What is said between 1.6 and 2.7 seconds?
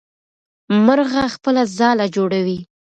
ځاله جوړوي.